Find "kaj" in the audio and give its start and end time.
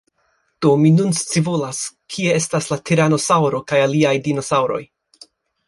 3.73-3.85